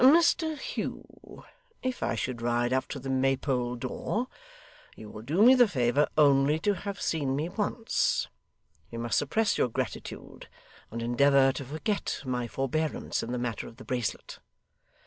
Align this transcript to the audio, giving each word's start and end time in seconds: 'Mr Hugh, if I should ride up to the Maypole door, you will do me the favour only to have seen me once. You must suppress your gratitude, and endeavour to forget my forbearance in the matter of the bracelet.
'Mr 0.03 0.57
Hugh, 0.57 1.43
if 1.83 2.01
I 2.01 2.15
should 2.15 2.41
ride 2.41 2.73
up 2.73 2.87
to 2.87 2.97
the 2.97 3.07
Maypole 3.11 3.75
door, 3.75 4.29
you 4.95 5.11
will 5.11 5.21
do 5.21 5.43
me 5.43 5.53
the 5.53 5.67
favour 5.67 6.07
only 6.17 6.57
to 6.61 6.73
have 6.73 6.99
seen 6.99 7.35
me 7.35 7.49
once. 7.49 8.27
You 8.89 8.97
must 8.97 9.19
suppress 9.19 9.59
your 9.59 9.69
gratitude, 9.69 10.47
and 10.89 11.03
endeavour 11.03 11.51
to 11.51 11.65
forget 11.65 12.23
my 12.25 12.47
forbearance 12.47 13.21
in 13.21 13.31
the 13.31 13.37
matter 13.37 13.67
of 13.67 13.77
the 13.77 13.85
bracelet. 13.85 14.39